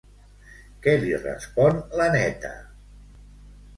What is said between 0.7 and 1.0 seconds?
Què